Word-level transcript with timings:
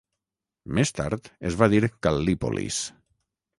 Més 0.77 0.91
tard 1.01 1.29
es 1.51 1.59
va 1.61 1.69
dir 1.75 1.83
Cal·lípolis. 2.09 2.83